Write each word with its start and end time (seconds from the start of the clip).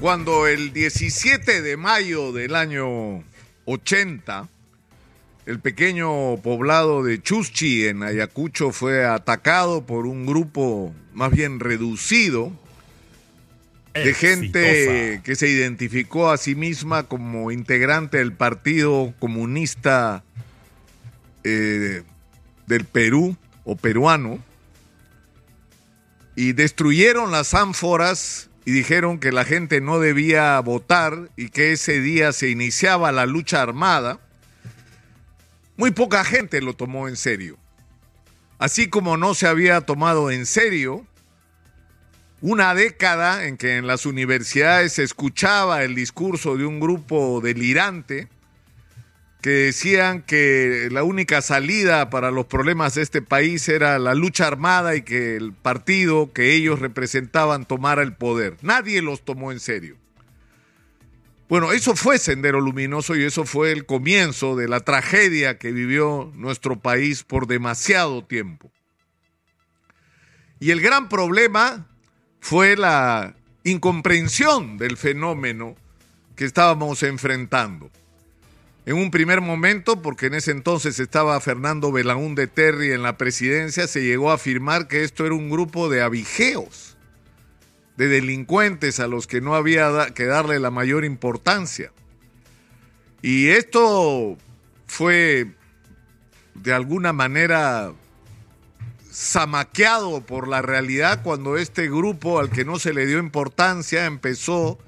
Cuando 0.00 0.46
el 0.46 0.74
17 0.74 1.62
de 1.62 1.76
mayo 1.78 2.30
del 2.32 2.54
año 2.54 3.24
80, 3.64 4.48
el 5.46 5.58
pequeño 5.60 6.36
poblado 6.42 7.02
de 7.02 7.22
Chuschi 7.22 7.86
en 7.86 8.02
Ayacucho 8.02 8.72
fue 8.72 9.06
atacado 9.06 9.86
por 9.86 10.06
un 10.06 10.26
grupo 10.26 10.94
más 11.14 11.30
bien 11.32 11.60
reducido 11.60 12.52
de 13.94 14.12
gente 14.12 15.22
que 15.24 15.34
se 15.34 15.48
identificó 15.48 16.30
a 16.30 16.36
sí 16.36 16.54
misma 16.54 17.04
como 17.04 17.50
integrante 17.50 18.18
del 18.18 18.34
Partido 18.34 19.14
Comunista 19.18 20.22
eh, 21.42 22.02
del 22.66 22.84
Perú 22.84 23.34
o 23.64 23.76
peruano 23.76 24.40
y 26.34 26.52
destruyeron 26.52 27.32
las 27.32 27.54
ánforas 27.54 28.50
y 28.66 28.72
dijeron 28.72 29.20
que 29.20 29.30
la 29.30 29.44
gente 29.44 29.80
no 29.80 30.00
debía 30.00 30.58
votar 30.58 31.30
y 31.36 31.50
que 31.50 31.70
ese 31.70 32.00
día 32.00 32.32
se 32.32 32.50
iniciaba 32.50 33.12
la 33.12 33.24
lucha 33.24 33.62
armada, 33.62 34.18
muy 35.76 35.92
poca 35.92 36.24
gente 36.24 36.60
lo 36.60 36.74
tomó 36.74 37.06
en 37.06 37.16
serio. 37.16 37.58
Así 38.58 38.88
como 38.88 39.16
no 39.16 39.34
se 39.34 39.46
había 39.46 39.82
tomado 39.82 40.32
en 40.32 40.46
serio 40.46 41.06
una 42.40 42.74
década 42.74 43.46
en 43.46 43.56
que 43.56 43.76
en 43.76 43.86
las 43.86 44.04
universidades 44.04 44.94
se 44.94 45.04
escuchaba 45.04 45.84
el 45.84 45.94
discurso 45.94 46.56
de 46.56 46.66
un 46.66 46.80
grupo 46.80 47.40
delirante 47.40 48.28
que 49.46 49.52
decían 49.52 50.22
que 50.22 50.88
la 50.90 51.04
única 51.04 51.40
salida 51.40 52.10
para 52.10 52.32
los 52.32 52.46
problemas 52.46 52.96
de 52.96 53.02
este 53.02 53.22
país 53.22 53.68
era 53.68 53.96
la 54.00 54.12
lucha 54.16 54.48
armada 54.48 54.96
y 54.96 55.02
que 55.02 55.36
el 55.36 55.52
partido 55.52 56.32
que 56.32 56.54
ellos 56.54 56.80
representaban 56.80 57.64
tomara 57.64 58.02
el 58.02 58.12
poder. 58.12 58.56
Nadie 58.62 59.02
los 59.02 59.24
tomó 59.24 59.52
en 59.52 59.60
serio. 59.60 59.98
Bueno, 61.48 61.70
eso 61.70 61.94
fue 61.94 62.18
Sendero 62.18 62.60
Luminoso 62.60 63.14
y 63.14 63.22
eso 63.22 63.44
fue 63.44 63.70
el 63.70 63.86
comienzo 63.86 64.56
de 64.56 64.66
la 64.66 64.80
tragedia 64.80 65.58
que 65.58 65.70
vivió 65.70 66.32
nuestro 66.34 66.80
país 66.80 67.22
por 67.22 67.46
demasiado 67.46 68.24
tiempo. 68.24 68.72
Y 70.58 70.72
el 70.72 70.80
gran 70.80 71.08
problema 71.08 71.86
fue 72.40 72.74
la 72.74 73.36
incomprensión 73.62 74.76
del 74.76 74.96
fenómeno 74.96 75.76
que 76.34 76.46
estábamos 76.46 77.04
enfrentando 77.04 77.92
en 78.86 78.96
un 78.96 79.10
primer 79.10 79.40
momento, 79.40 80.00
porque 80.00 80.26
en 80.26 80.34
ese 80.34 80.52
entonces 80.52 81.00
estaba 81.00 81.38
Fernando 81.40 81.90
de 81.90 82.46
Terry 82.46 82.92
en 82.92 83.02
la 83.02 83.16
presidencia, 83.18 83.88
se 83.88 84.04
llegó 84.04 84.30
a 84.30 84.34
afirmar 84.34 84.86
que 84.86 85.02
esto 85.02 85.26
era 85.26 85.34
un 85.34 85.50
grupo 85.50 85.88
de 85.88 86.02
abigeos, 86.02 86.96
de 87.96 88.06
delincuentes 88.06 89.00
a 89.00 89.08
los 89.08 89.26
que 89.26 89.40
no 89.40 89.56
había 89.56 90.14
que 90.14 90.26
darle 90.26 90.60
la 90.60 90.70
mayor 90.70 91.04
importancia. 91.04 91.90
Y 93.22 93.48
esto 93.48 94.38
fue 94.86 95.48
de 96.54 96.72
alguna 96.72 97.12
manera 97.12 97.92
zamaqueado 99.12 100.20
por 100.20 100.46
la 100.46 100.62
realidad 100.62 101.22
cuando 101.24 101.56
este 101.56 101.88
grupo 101.88 102.38
al 102.38 102.50
que 102.50 102.64
no 102.64 102.78
se 102.78 102.94
le 102.94 103.06
dio 103.06 103.18
importancia 103.18 104.04
empezó 104.06 104.78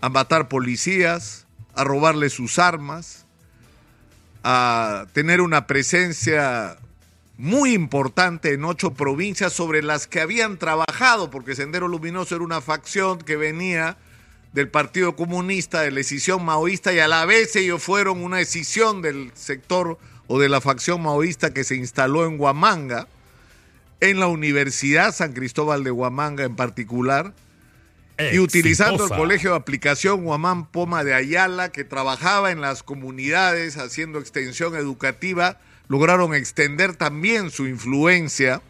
a 0.00 0.08
matar 0.08 0.48
policías, 0.48 1.48
a 1.74 1.84
robarle 1.84 2.30
sus 2.30 2.58
armas, 2.58 3.26
a 4.42 5.06
tener 5.12 5.40
una 5.40 5.66
presencia 5.66 6.78
muy 7.36 7.72
importante 7.72 8.52
en 8.52 8.64
ocho 8.64 8.92
provincias 8.92 9.52
sobre 9.52 9.82
las 9.82 10.06
que 10.06 10.20
habían 10.20 10.58
trabajado, 10.58 11.30
porque 11.30 11.54
Sendero 11.54 11.88
Luminoso 11.88 12.34
era 12.34 12.44
una 12.44 12.60
facción 12.60 13.18
que 13.18 13.36
venía 13.36 13.96
del 14.52 14.68
Partido 14.68 15.16
Comunista, 15.16 15.80
de 15.80 15.90
la 15.90 15.98
decisión 15.98 16.44
maoísta, 16.44 16.92
y 16.92 16.98
a 16.98 17.08
la 17.08 17.24
vez 17.24 17.56
ellos 17.56 17.82
fueron 17.82 18.22
una 18.22 18.38
decisión 18.38 19.00
del 19.00 19.30
sector 19.34 19.98
o 20.26 20.38
de 20.38 20.48
la 20.48 20.60
facción 20.60 21.02
maoísta 21.02 21.54
que 21.54 21.64
se 21.64 21.76
instaló 21.76 22.26
en 22.26 22.38
Huamanga, 22.38 23.08
en 24.00 24.20
la 24.20 24.26
Universidad 24.26 25.14
San 25.14 25.32
Cristóbal 25.32 25.84
de 25.84 25.90
Huamanga 25.90 26.44
en 26.44 26.56
particular, 26.56 27.32
y 28.32 28.38
utilizando 28.38 29.04
el 29.04 29.10
colegio 29.10 29.50
de 29.50 29.56
aplicación 29.56 30.24
Guamán 30.24 30.66
Poma 30.66 31.04
de 31.04 31.14
Ayala, 31.14 31.72
que 31.72 31.84
trabajaba 31.84 32.50
en 32.50 32.60
las 32.60 32.82
comunidades 32.82 33.76
haciendo 33.76 34.18
extensión 34.18 34.74
educativa, 34.76 35.58
lograron 35.88 36.34
extender 36.34 36.96
también 36.96 37.50
su 37.50 37.66
influencia 37.66 38.62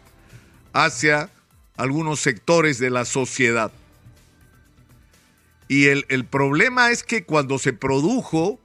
hacia 0.73 1.29
algunos 1.77 2.19
sectores 2.19 2.79
de 2.79 2.89
la 2.89 3.05
sociedad. 3.05 3.71
Y 5.67 5.87
el, 5.87 6.05
el, 6.09 6.25
problema 6.25 6.91
es 6.91 7.03
que 7.03 7.23
cuando 7.23 7.57
se 7.57 7.73
produjo, 7.73 8.59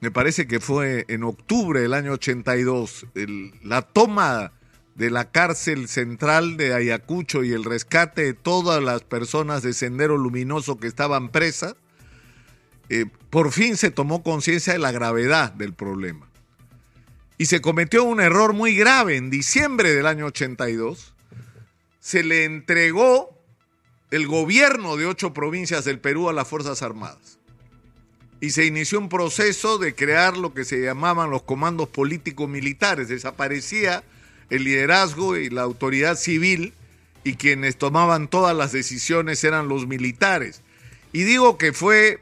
me 0.00 0.10
parece 0.10 0.46
que 0.46 0.60
fue 0.60 1.06
en 1.08 1.24
octubre 1.24 1.80
del 1.80 1.94
año 1.94 2.12
82, 2.12 3.06
el, 3.14 3.52
la 3.62 3.82
toma 3.82 4.52
de 5.00 5.08
la 5.08 5.30
cárcel 5.30 5.88
central 5.88 6.58
de 6.58 6.74
Ayacucho 6.74 7.42
y 7.42 7.54
el 7.54 7.64
rescate 7.64 8.22
de 8.22 8.34
todas 8.34 8.82
las 8.82 9.00
personas 9.00 9.62
de 9.62 9.72
Sendero 9.72 10.18
Luminoso 10.18 10.78
que 10.78 10.88
estaban 10.88 11.30
presas, 11.30 11.74
eh, 12.90 13.06
por 13.30 13.50
fin 13.50 13.78
se 13.78 13.90
tomó 13.90 14.22
conciencia 14.22 14.74
de 14.74 14.78
la 14.78 14.92
gravedad 14.92 15.52
del 15.54 15.72
problema. 15.72 16.28
Y 17.38 17.46
se 17.46 17.62
cometió 17.62 18.04
un 18.04 18.20
error 18.20 18.52
muy 18.52 18.76
grave. 18.76 19.16
En 19.16 19.30
diciembre 19.30 19.94
del 19.94 20.06
año 20.06 20.26
82 20.26 21.14
se 22.00 22.22
le 22.22 22.44
entregó 22.44 23.42
el 24.10 24.26
gobierno 24.26 24.98
de 24.98 25.06
ocho 25.06 25.32
provincias 25.32 25.86
del 25.86 25.98
Perú 25.98 26.28
a 26.28 26.34
las 26.34 26.46
Fuerzas 26.46 26.82
Armadas. 26.82 27.38
Y 28.42 28.50
se 28.50 28.66
inició 28.66 28.98
un 28.98 29.08
proceso 29.08 29.78
de 29.78 29.94
crear 29.94 30.36
lo 30.36 30.52
que 30.52 30.66
se 30.66 30.82
llamaban 30.82 31.30
los 31.30 31.44
comandos 31.44 31.88
políticos 31.88 32.50
militares. 32.50 33.08
Desaparecía 33.08 34.04
el 34.50 34.64
liderazgo 34.64 35.36
y 35.36 35.48
la 35.48 35.62
autoridad 35.62 36.16
civil 36.16 36.74
y 37.24 37.34
quienes 37.34 37.76
tomaban 37.76 38.28
todas 38.28 38.56
las 38.56 38.72
decisiones 38.72 39.42
eran 39.44 39.68
los 39.68 39.86
militares. 39.86 40.62
Y 41.12 41.22
digo 41.22 41.58
que 41.58 41.72
fue 41.72 42.20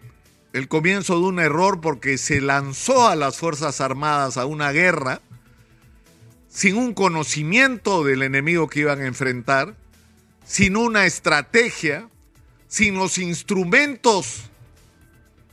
el 0.53 0.69
comienzo 0.69 1.15
de 1.19 1.27
un 1.27 1.41
error 1.41 1.81
porque 1.81 2.19
se 2.19 2.41
lanzó 2.41 3.09
a 3.09 3.17
las 3.17 3.39
Fuerzas 3.39 3.81
Armadas 3.81 4.37
a 4.37 4.47
una 4.47 4.73
guerra 4.73 5.21
sin 6.49 6.77
un 6.77 6.95
conocimiento 6.95 8.03
del 8.05 8.23
enemigo 8.23 8.69
que 8.69 8.81
iban 8.81 9.01
a 9.01 9.07
enfrentar, 9.07 9.77
sin 10.45 10.77
una 10.77 11.05
estrategia, 11.07 12.09
sin 12.67 12.97
los 12.97 13.19
instrumentos, 13.19 14.51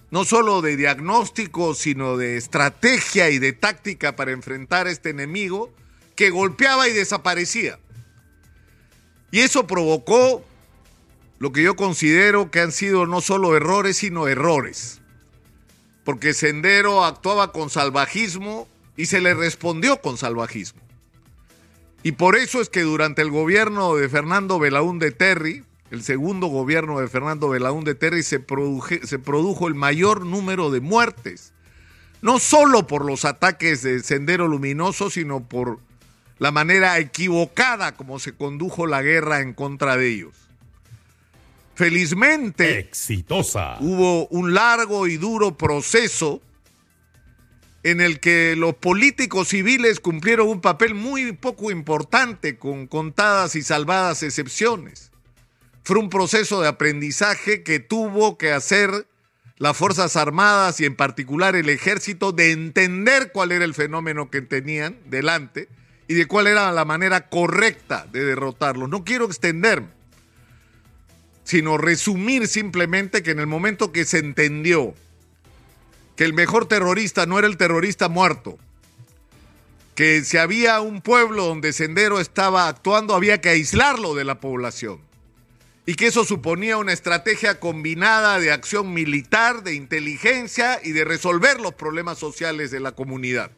no 0.10 0.24
solo 0.24 0.62
de 0.62 0.78
diagnóstico, 0.78 1.76
sino 1.76 2.18
de 2.18 2.38
estrategia 2.38 3.30
y 3.30 3.40
de 3.40 3.54
táctica 3.54 4.16
para 4.16 4.32
enfrentar 4.32 4.88
a 4.88 4.92
este 4.92 5.10
enemigo, 5.10 5.74
que 6.16 6.30
golpeaba 6.30 6.88
y 6.88 6.94
desaparecía. 6.94 7.80
Y 9.32 9.40
eso 9.42 9.68
provocó 9.68 10.44
lo 11.40 11.52
que 11.52 11.64
yo 11.64 11.76
considero 11.76 12.52
que 12.52 12.62
han 12.62 12.72
sido 12.72 13.06
no 13.06 13.22
solo 13.22 13.56
errores, 13.56 13.98
sino 13.98 14.28
errores. 14.28 15.02
Porque 16.04 16.34
Sendero 16.34 17.04
actuaba 17.04 17.52
con 17.52 17.70
salvajismo 17.70 18.68
y 18.96 19.08
se 19.08 19.20
le 19.22 19.34
respondió 19.34 20.00
con 20.02 20.18
salvajismo. 20.18 20.82
Y 22.04 22.14
por 22.14 22.36
eso 22.36 22.62
es 22.62 22.70
que 22.70 22.84
durante 22.84 23.24
el 23.24 23.32
gobierno 23.32 23.96
de 23.96 24.08
Fernando 24.08 24.60
Belaúnde 24.60 25.12
Terry, 25.12 25.64
el 25.92 26.04
segundo 26.04 26.48
gobierno 26.48 27.00
de 27.00 27.08
Fernando 27.08 27.50
Belaúnde 27.50 27.96
Terry, 27.96 28.22
se, 28.24 28.44
se 29.04 29.20
produjo 29.20 29.68
el 29.68 29.76
mayor 29.76 30.26
número 30.26 30.70
de 30.70 30.82
muertes. 30.82 31.52
No 32.22 32.40
solo 32.40 32.88
por 32.88 33.04
los 33.06 33.26
ataques 33.26 33.82
de 33.82 34.02
Sendero 34.02 34.48
Luminoso, 34.48 35.10
sino 35.10 35.44
por 35.44 35.80
la 36.38 36.52
manera 36.52 37.00
equivocada 37.00 37.96
como 37.96 38.20
se 38.20 38.34
condujo 38.34 38.88
la 38.88 39.02
guerra 39.02 39.42
en 39.42 39.54
contra 39.54 39.98
de 39.98 40.10
ellos. 40.10 40.34
Felizmente, 41.76 42.80
exitosa. 42.80 43.78
Hubo 43.82 44.28
un 44.28 44.54
largo 44.54 45.08
y 45.08 45.18
duro 45.18 45.58
proceso 45.58 46.42
en 47.84 48.02
el 48.02 48.20
que 48.20 48.56
los 48.56 48.76
políticos 48.76 49.50
civiles 49.50 50.00
cumplieron 50.00 50.48
un 50.48 50.62
papel 50.62 50.96
muy 50.96 51.34
poco 51.34 51.70
importante 51.72 52.58
con 52.58 52.88
contadas 52.88 53.56
y 53.56 53.62
salvadas 53.62 54.24
excepciones. 54.24 55.12
Fue 55.84 56.00
un 56.00 56.10
proceso 56.10 56.62
de 56.62 56.68
aprendizaje 56.68 57.62
que 57.62 57.80
tuvo 57.80 58.38
que 58.38 58.52
hacer 58.52 59.08
las 59.58 59.78
Fuerzas 59.78 60.16
Armadas 60.16 60.80
y 60.80 60.86
en 60.86 60.96
particular 60.96 61.56
el 61.56 61.70
ejército 61.70 62.32
de 62.32 62.52
entender 62.52 63.32
cuál 63.32 63.52
era 63.52 63.66
el 63.66 63.74
fenómeno 63.74 64.32
que 64.32 64.42
tenían 64.42 64.98
delante 65.06 65.70
y 66.08 66.14
de 66.14 66.26
cuál 66.28 66.48
era 66.48 66.72
la 66.72 66.86
manera 66.86 67.30
correcta 67.30 68.08
de 68.12 68.24
derrotarlo. 68.24 68.88
No 68.88 69.04
quiero 69.04 69.26
extenderme, 69.26 69.90
sino 71.44 71.78
resumir 71.78 72.48
simplemente 72.48 73.24
que 73.24 73.32
en 73.32 73.40
el 73.40 73.48
momento 73.48 73.92
que 73.92 74.06
se 74.06 74.20
entendió 74.20 74.94
que 76.16 76.24
el 76.24 76.34
mejor 76.34 76.68
terrorista 76.68 77.26
no 77.26 77.38
era 77.38 77.48
el 77.48 77.58
terrorista 77.58 78.10
muerto, 78.10 78.58
que 79.96 80.24
si 80.24 80.38
había 80.38 80.82
un 80.82 81.02
pueblo 81.02 81.46
donde 81.46 81.74
Sendero 81.74 82.20
estaba 82.20 82.68
actuando 82.68 83.16
había 83.16 83.42
que 83.42 83.50
aislarlo 83.50 84.14
de 84.14 84.26
la 84.26 84.40
población 84.40 85.00
y 85.86 85.96
que 85.96 86.08
eso 86.08 86.26
suponía 86.26 86.78
una 86.78 86.94
estrategia 86.94 87.60
combinada 87.60 88.40
de 88.40 88.52
acción 88.52 88.94
militar, 88.94 89.64
de 89.64 89.76
inteligencia 89.76 90.80
y 90.84 90.92
de 90.92 91.06
resolver 91.06 91.62
los 91.62 91.76
problemas 91.76 92.18
sociales 92.18 92.72
de 92.72 92.80
la 92.80 92.94
comunidad, 92.94 93.52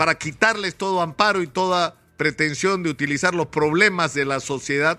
para 0.00 0.14
quitarles 0.14 0.76
todo 0.76 1.02
amparo 1.02 1.42
y 1.42 1.46
toda 1.46 1.94
pretensión 2.16 2.82
de 2.82 2.88
utilizar 2.88 3.34
los 3.34 3.48
problemas 3.48 4.14
de 4.14 4.24
la 4.24 4.40
sociedad 4.40 4.98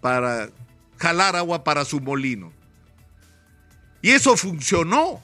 para 0.00 0.50
jalar 0.96 1.36
agua 1.36 1.62
para 1.62 1.84
su 1.84 2.00
molino. 2.00 2.52
Y 4.02 4.10
eso 4.10 4.36
funcionó. 4.36 5.22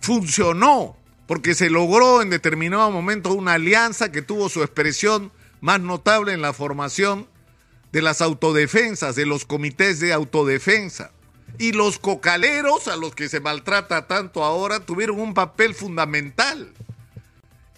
Funcionó, 0.00 0.96
porque 1.26 1.56
se 1.56 1.70
logró 1.70 2.22
en 2.22 2.30
determinado 2.30 2.88
momento 2.92 3.34
una 3.34 3.54
alianza 3.54 4.12
que 4.12 4.22
tuvo 4.22 4.48
su 4.48 4.62
expresión 4.62 5.32
más 5.60 5.80
notable 5.80 6.32
en 6.32 6.40
la 6.40 6.52
formación 6.52 7.26
de 7.90 8.00
las 8.00 8.22
autodefensas, 8.22 9.16
de 9.16 9.26
los 9.26 9.44
comités 9.44 9.98
de 9.98 10.12
autodefensa. 10.12 11.10
Y 11.58 11.72
los 11.72 11.98
cocaleros, 11.98 12.86
a 12.86 12.94
los 12.94 13.16
que 13.16 13.28
se 13.28 13.40
maltrata 13.40 14.06
tanto 14.06 14.44
ahora, 14.44 14.78
tuvieron 14.78 15.18
un 15.18 15.34
papel 15.34 15.74
fundamental. 15.74 16.72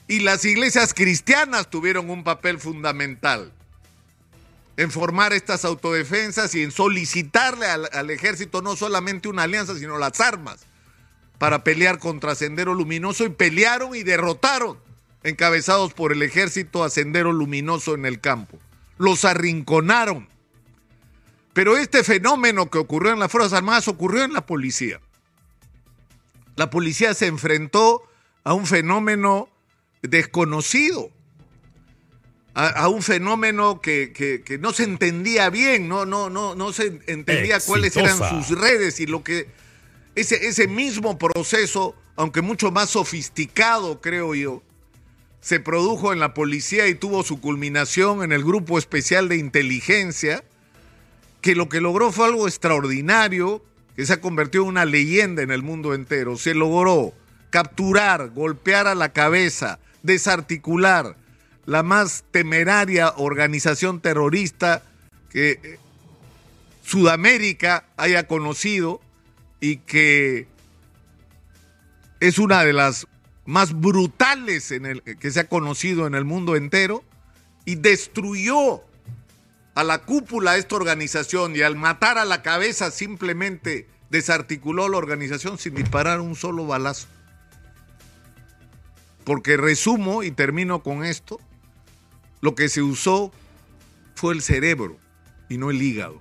Y 0.07 0.21
las 0.21 0.45
iglesias 0.45 0.93
cristianas 0.93 1.71
tuvieron 1.71 2.11
un 2.11 2.25
papel 2.25 2.59
fundamental 2.59 3.53
en 4.77 4.91
formar 4.91 5.33
estas 5.33 5.65
autodefensas 5.65 6.55
y 6.55 6.63
en 6.63 6.73
solicitarle 6.73 7.67
al, 7.67 8.11
ejército 8.11 8.61
no 8.61 8.77
solamente 8.77 9.29
una 9.29 9.45
alianza, 9.45 9.79
sino 9.79 9.99
las 9.99 10.21
armas 10.21 10.67
para 11.39 11.65
pelear 11.65 11.99
contra 11.99 12.35
Sendero 12.35 12.75
Luminoso 12.75 13.25
y 13.25 13.31
pelearon 13.31 13.95
y 13.95 14.03
derrotaron, 14.03 14.79
encabezados 15.23 15.95
por 15.95 16.13
el 16.13 16.23
ejército 16.23 16.85
a 16.85 16.91
Sendero 16.91 17.33
Luminoso 17.33 17.95
en 17.95 18.07
el 18.07 18.21
campo. 18.21 18.59
Los 18.99 19.25
arrinconaron. 19.25 20.29
Pero 21.53 21.77
este 21.77 22.03
fenómeno 22.03 22.71
que 22.71 22.79
ocurrió 22.79 23.13
en 23.13 23.21
las 23.21 23.31
Fuerzas 23.31 23.53
Armadas 23.53 23.89
ocurrió 23.89 24.25
en 24.25 24.33
la 24.33 24.45
policía. 24.45 25.01
La 26.57 26.71
policía 26.71 27.15
se 27.15 27.27
enfrentó 27.27 28.03
a 28.43 28.55
un 28.55 28.67
fenómeno 28.67 29.49
desconocido 30.09 31.11
a, 32.55 32.89
un 32.89 33.03
fenómeno 33.03 33.81
que, 33.81 34.59
no 34.61 34.73
se 34.73 34.85
entendía 34.85 35.51
bien, 35.51 35.89
no, 35.89 36.07
no, 36.07 36.31
no, 36.31 36.55
no 36.55 36.73
se 36.73 37.01
entendía 37.07 37.59
cuáles 37.61 37.97
eran 37.97 38.17
sus 38.17 38.57
redes 38.57 39.01
y 39.01 39.07
lo 39.07 39.25
que 39.25 39.49
ese, 40.15 40.47
ese 40.47 40.69
mismo 40.69 41.19
proceso, 41.19 41.97
aunque 42.15 42.43
mucho 42.43 42.71
más 42.71 42.91
sofisticado, 42.91 44.01
creo 44.01 44.37
yo, 44.37 44.63
se 45.41 45.59
produjo 45.59 46.13
en 46.13 46.21
la 46.21 46.33
policía 46.33 46.87
y 46.87 46.95
tuvo 46.95 47.25
su 47.25 47.41
culminación 47.41 48.23
en 48.23 48.31
el 48.31 48.45
grupo 48.45 48.79
especial 48.79 49.29
de 49.29 49.37
inteligencia, 49.37 50.45
que 51.41 51.57
lo 51.57 51.69
que 51.69 51.81
logró 51.81 52.13
fue 52.13 52.27
algo 52.27 52.47
extraordinario, 52.47 53.65
que 53.97 54.07
se 54.07 54.13
ha 54.13 54.21
convertido 54.21 54.65
en 54.65 54.71
una 54.71 54.85
leyenda 54.85 55.43
en 55.43 55.51
el 55.51 55.63
mundo 55.63 55.93
entero. 55.93 56.37
Se 56.39 56.55
logró 56.55 57.13
capturar, 57.51 58.31
golpear 58.31 58.87
a 58.87 58.95
la 58.95 59.13
cabeza, 59.13 59.81
desarticular, 60.05 61.17
la 61.67 61.83
más 61.83 62.25
temeraria 62.31 63.15
organización 63.17 64.01
terrorista 64.01 64.83
que 65.31 65.79
Sudamérica 66.85 67.87
haya 67.97 68.29
conocido 68.29 69.01
y 69.61 69.79
que 69.79 70.47
es 72.21 72.39
una 72.39 72.63
de 72.65 72.75
las 72.75 73.09
más 73.47 73.73
brutales 73.73 74.73
que 75.19 75.31
se 75.31 75.41
ha 75.41 75.49
conocido 75.49 76.07
en 76.07 76.15
el 76.15 76.25
mundo 76.25 76.55
entero 76.55 77.03
y 77.65 77.77
destruyó 77.77 78.83
a 79.75 79.85
la 79.85 80.03
cúpula 80.03 80.53
de 80.53 80.61
esta 80.61 80.77
organización 80.77 81.57
y 81.57 81.63
al 81.63 81.77
matar 81.77 82.19
a 82.19 82.27
la 82.27 82.43
cabeza 82.43 82.91
simplemente 82.91 83.89
desarticuló 84.11 84.89
la 84.89 84.99
organización 84.99 85.57
sin 85.57 85.75
disparar 85.75 86.21
un 86.21 86.37
solo 86.37 86.67
balazo. 86.67 87.09
Porque 89.25 89.57
resumo 89.57 90.23
y 90.23 90.31
termino 90.31 90.83
con 90.83 91.05
esto, 91.05 91.41
lo 92.41 92.55
que 92.55 92.69
se 92.69 92.83
usó 92.83 93.33
fue 94.15 94.35
el 94.35 94.43
cerebro 94.43 94.99
y 95.49 95.57
no 95.57 95.71
el 95.71 95.81
hígado. 95.81 96.21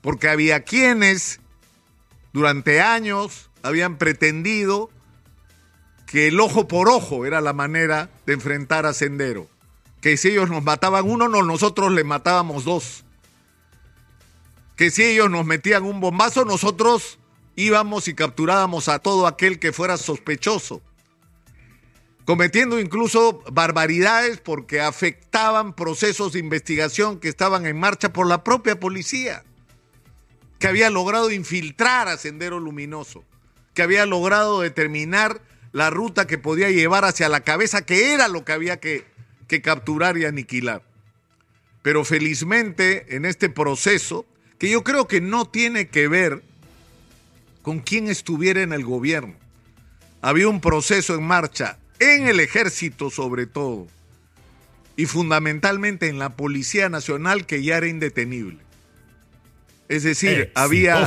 Porque 0.00 0.28
había 0.28 0.60
quienes 0.60 1.40
durante 2.32 2.80
años 2.80 3.50
habían 3.62 3.98
pretendido 3.98 4.90
que 6.06 6.28
el 6.28 6.38
ojo 6.40 6.68
por 6.68 6.88
ojo 6.88 7.26
era 7.26 7.40
la 7.40 7.52
manera 7.52 8.08
de 8.26 8.34
enfrentar 8.34 8.86
a 8.86 8.92
Sendero. 8.92 9.48
Que 10.00 10.16
si 10.16 10.28
ellos 10.28 10.50
nos 10.50 10.62
mataban 10.62 11.08
uno, 11.08 11.28
no, 11.28 11.42
nosotros 11.42 11.92
les 11.92 12.04
matábamos 12.04 12.64
dos. 12.64 13.04
Que 14.76 14.90
si 14.90 15.02
ellos 15.02 15.30
nos 15.30 15.44
metían 15.44 15.84
un 15.84 16.00
bombazo, 16.00 16.44
nosotros 16.44 17.18
íbamos 17.56 18.08
y 18.08 18.14
capturábamos 18.14 18.88
a 18.88 18.98
todo 18.98 19.26
aquel 19.26 19.58
que 19.58 19.72
fuera 19.72 19.96
sospechoso 19.96 20.82
cometiendo 22.24 22.78
incluso 22.78 23.42
barbaridades 23.50 24.38
porque 24.38 24.80
afectaban 24.80 25.74
procesos 25.74 26.32
de 26.32 26.38
investigación 26.38 27.18
que 27.18 27.28
estaban 27.28 27.66
en 27.66 27.78
marcha 27.78 28.12
por 28.12 28.26
la 28.26 28.44
propia 28.44 28.78
policía, 28.78 29.44
que 30.58 30.68
había 30.68 30.90
logrado 30.90 31.30
infiltrar 31.30 32.08
a 32.08 32.16
Sendero 32.16 32.60
Luminoso, 32.60 33.24
que 33.74 33.82
había 33.82 34.06
logrado 34.06 34.60
determinar 34.60 35.40
la 35.72 35.90
ruta 35.90 36.26
que 36.26 36.38
podía 36.38 36.70
llevar 36.70 37.04
hacia 37.04 37.28
la 37.28 37.40
cabeza, 37.40 37.84
que 37.84 38.12
era 38.12 38.28
lo 38.28 38.44
que 38.44 38.52
había 38.52 38.78
que, 38.78 39.04
que 39.48 39.62
capturar 39.62 40.16
y 40.18 40.24
aniquilar. 40.24 40.82
Pero 41.82 42.04
felizmente 42.04 43.16
en 43.16 43.24
este 43.24 43.48
proceso, 43.48 44.26
que 44.58 44.70
yo 44.70 44.84
creo 44.84 45.08
que 45.08 45.20
no 45.20 45.46
tiene 45.46 45.88
que 45.88 46.06
ver 46.06 46.44
con 47.62 47.80
quién 47.80 48.06
estuviera 48.06 48.62
en 48.62 48.72
el 48.72 48.84
gobierno, 48.84 49.34
había 50.20 50.46
un 50.46 50.60
proceso 50.60 51.14
en 51.14 51.24
marcha 51.24 51.78
en 52.02 52.28
el 52.28 52.40
ejército 52.40 53.10
sobre 53.10 53.46
todo, 53.46 53.86
y 54.96 55.06
fundamentalmente 55.06 56.08
en 56.08 56.18
la 56.18 56.36
Policía 56.36 56.88
Nacional 56.88 57.46
que 57.46 57.62
ya 57.62 57.78
era 57.78 57.86
indetenible. 57.86 58.58
Es 59.88 60.02
decir, 60.02 60.50
había 60.54 61.06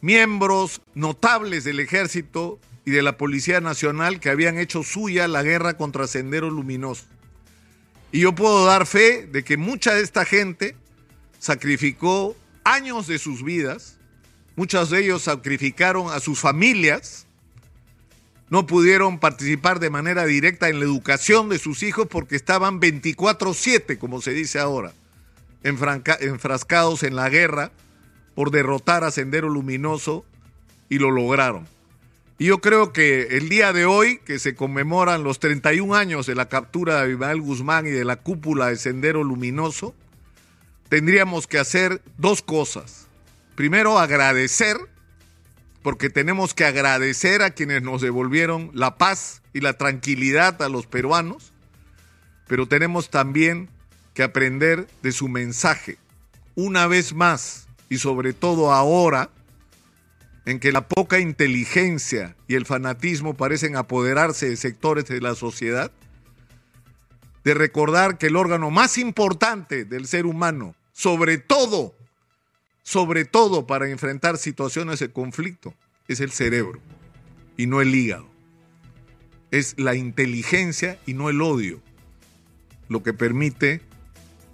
miembros 0.00 0.80
notables 0.94 1.64
del 1.64 1.80
ejército 1.80 2.58
y 2.84 2.90
de 2.90 3.02
la 3.02 3.16
Policía 3.16 3.60
Nacional 3.60 4.20
que 4.20 4.28
habían 4.28 4.58
hecho 4.58 4.82
suya 4.82 5.28
la 5.28 5.42
guerra 5.42 5.76
contra 5.76 6.06
Sendero 6.06 6.50
Luminoso. 6.50 7.04
Y 8.10 8.20
yo 8.20 8.34
puedo 8.34 8.66
dar 8.66 8.86
fe 8.86 9.26
de 9.26 9.42
que 9.44 9.56
mucha 9.56 9.94
de 9.94 10.02
esta 10.02 10.24
gente 10.24 10.76
sacrificó 11.38 12.36
años 12.64 13.06
de 13.06 13.18
sus 13.18 13.42
vidas, 13.42 13.98
muchos 14.56 14.90
de 14.90 15.00
ellos 15.00 15.22
sacrificaron 15.22 16.10
a 16.12 16.20
sus 16.20 16.38
familias, 16.38 17.26
no 18.52 18.66
pudieron 18.66 19.18
participar 19.18 19.80
de 19.80 19.88
manera 19.88 20.26
directa 20.26 20.68
en 20.68 20.78
la 20.78 20.84
educación 20.84 21.48
de 21.48 21.58
sus 21.58 21.82
hijos 21.82 22.06
porque 22.06 22.36
estaban 22.36 22.80
24/7, 22.80 23.96
como 23.96 24.20
se 24.20 24.34
dice 24.34 24.58
ahora, 24.58 24.92
enfrascados 25.62 27.02
en 27.02 27.16
la 27.16 27.30
guerra 27.30 27.72
por 28.34 28.50
derrotar 28.50 29.04
a 29.04 29.10
Sendero 29.10 29.48
Luminoso 29.48 30.26
y 30.90 30.98
lo 30.98 31.10
lograron. 31.10 31.66
Y 32.36 32.44
yo 32.44 32.60
creo 32.60 32.92
que 32.92 33.38
el 33.38 33.48
día 33.48 33.72
de 33.72 33.86
hoy, 33.86 34.18
que 34.18 34.38
se 34.38 34.54
conmemoran 34.54 35.24
los 35.24 35.38
31 35.38 35.94
años 35.94 36.26
de 36.26 36.34
la 36.34 36.50
captura 36.50 36.96
de 36.96 37.04
Abimael 37.04 37.40
Guzmán 37.40 37.86
y 37.86 37.90
de 37.90 38.04
la 38.04 38.16
cúpula 38.16 38.66
de 38.66 38.76
Sendero 38.76 39.24
Luminoso, 39.24 39.94
tendríamos 40.90 41.46
que 41.46 41.58
hacer 41.58 42.02
dos 42.18 42.42
cosas. 42.42 43.08
Primero, 43.54 43.98
agradecer 43.98 44.76
porque 45.82 46.10
tenemos 46.10 46.54
que 46.54 46.64
agradecer 46.64 47.42
a 47.42 47.50
quienes 47.50 47.82
nos 47.82 48.00
devolvieron 48.00 48.70
la 48.72 48.96
paz 48.96 49.42
y 49.52 49.60
la 49.60 49.74
tranquilidad 49.74 50.62
a 50.62 50.68
los 50.68 50.86
peruanos, 50.86 51.52
pero 52.46 52.66
tenemos 52.66 53.10
también 53.10 53.68
que 54.14 54.22
aprender 54.22 54.86
de 55.02 55.12
su 55.12 55.28
mensaje. 55.28 55.98
Una 56.54 56.86
vez 56.86 57.14
más, 57.14 57.66
y 57.88 57.98
sobre 57.98 58.32
todo 58.32 58.72
ahora, 58.72 59.30
en 60.44 60.60
que 60.60 60.72
la 60.72 60.88
poca 60.88 61.18
inteligencia 61.18 62.36
y 62.48 62.54
el 62.54 62.66
fanatismo 62.66 63.34
parecen 63.34 63.76
apoderarse 63.76 64.48
de 64.48 64.56
sectores 64.56 65.06
de 65.06 65.20
la 65.20 65.34
sociedad, 65.34 65.90
de 67.44 67.54
recordar 67.54 68.18
que 68.18 68.26
el 68.26 68.36
órgano 68.36 68.70
más 68.70 68.98
importante 68.98 69.84
del 69.84 70.06
ser 70.06 70.26
humano, 70.26 70.74
sobre 70.92 71.38
todo 71.38 71.94
sobre 72.82 73.24
todo 73.24 73.66
para 73.66 73.88
enfrentar 73.88 74.38
situaciones 74.38 74.98
de 74.98 75.10
conflicto, 75.10 75.74
es 76.08 76.20
el 76.20 76.30
cerebro 76.30 76.80
y 77.56 77.66
no 77.66 77.80
el 77.80 77.94
hígado. 77.94 78.26
Es 79.50 79.78
la 79.78 79.94
inteligencia 79.94 80.98
y 81.06 81.14
no 81.14 81.28
el 81.28 81.42
odio 81.42 81.80
lo 82.88 83.02
que 83.02 83.12
permite 83.12 83.80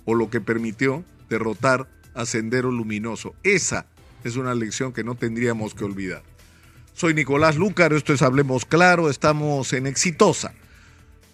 o 0.05 0.15
lo 0.15 0.31
que 0.31 0.41
permitió 0.41 1.05
derrotar 1.29 1.89
a 2.15 2.25
Sendero 2.25 2.71
Luminoso. 2.71 3.35
Esa 3.43 3.87
es 4.25 4.37
una 4.37 4.55
lección 4.55 4.93
que 4.93 5.05
no 5.05 5.15
tendríamos 5.15 5.75
que 5.75 5.85
olvidar. 5.85 6.23
Soy 6.95 7.15
Nicolás 7.15 7.57
Lúcar, 7.57 7.93
esto 7.93 8.13
es 8.13 8.23
Hablemos 8.23 8.65
Claro, 8.65 9.11
estamos 9.11 9.73
en 9.73 9.87
Exitosa, 9.87 10.55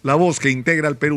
la 0.03 0.15
voz 0.15 0.39
que 0.39 0.51
integra 0.51 0.87
al 0.87 0.97
Perú. 0.97 1.13